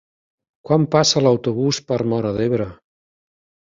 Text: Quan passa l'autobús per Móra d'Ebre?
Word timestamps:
Quan 0.69 0.87
passa 0.95 1.23
l'autobús 1.25 1.81
per 1.91 2.01
Móra 2.15 2.33
d'Ebre? 2.39 2.67